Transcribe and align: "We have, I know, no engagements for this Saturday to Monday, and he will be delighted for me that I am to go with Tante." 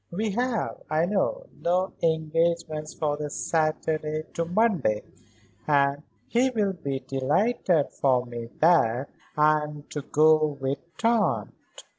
"We 0.09 0.31
have, 0.31 0.81
I 0.89 1.05
know, 1.05 1.45
no 1.61 1.93
engagements 2.01 2.91
for 2.95 3.17
this 3.17 3.35
Saturday 3.35 4.23
to 4.33 4.45
Monday, 4.45 5.03
and 5.67 6.01
he 6.27 6.49
will 6.49 6.73
be 6.73 7.01
delighted 7.01 7.91
for 7.91 8.25
me 8.25 8.47
that 8.61 9.11
I 9.37 9.61
am 9.61 9.83
to 9.91 10.01
go 10.01 10.57
with 10.59 10.79
Tante." 10.97 11.53